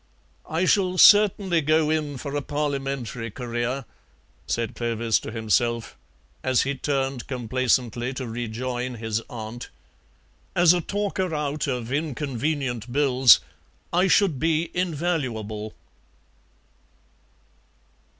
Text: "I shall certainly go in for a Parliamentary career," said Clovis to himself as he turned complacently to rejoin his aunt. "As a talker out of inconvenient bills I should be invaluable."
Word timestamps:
"I 0.49 0.65
shall 0.65 0.97
certainly 0.97 1.61
go 1.61 1.91
in 1.91 2.17
for 2.17 2.35
a 2.35 2.41
Parliamentary 2.41 3.29
career," 3.29 3.85
said 4.47 4.73
Clovis 4.73 5.19
to 5.19 5.31
himself 5.31 5.95
as 6.43 6.63
he 6.63 6.73
turned 6.73 7.27
complacently 7.27 8.11
to 8.15 8.25
rejoin 8.25 8.95
his 8.95 9.21
aunt. 9.29 9.69
"As 10.55 10.73
a 10.73 10.81
talker 10.81 11.35
out 11.35 11.67
of 11.67 11.91
inconvenient 11.93 12.91
bills 12.91 13.41
I 13.93 14.07
should 14.07 14.39
be 14.39 14.75
invaluable." 14.75 15.75